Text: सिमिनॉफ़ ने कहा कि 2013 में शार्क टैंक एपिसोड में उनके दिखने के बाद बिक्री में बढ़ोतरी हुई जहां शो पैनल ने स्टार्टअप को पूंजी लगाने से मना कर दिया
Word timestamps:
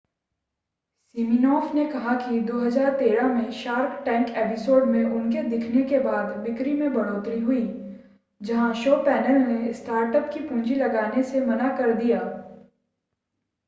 सिमिनॉफ़ 1.15 1.73
ने 1.73 1.83
कहा 1.85 2.13
कि 2.15 2.39
2013 2.41 3.27
में 3.27 3.49
शार्क 3.51 4.01
टैंक 4.05 4.29
एपिसोड 4.37 4.85
में 4.85 5.03
उनके 5.03 5.41
दिखने 5.49 5.83
के 5.83 5.99
बाद 5.99 6.31
बिक्री 6.43 6.73
में 6.73 6.91
बढ़ोतरी 6.93 7.39
हुई 7.39 7.61
जहां 8.41 8.71
शो 8.73 8.95
पैनल 9.03 9.41
ने 9.43 9.71
स्टार्टअप 9.73 10.29
को 10.33 10.47
पूंजी 10.47 10.75
लगाने 10.75 11.23
से 11.23 11.39
मना 11.41 11.69
कर 11.75 11.93
दिया 11.93 12.19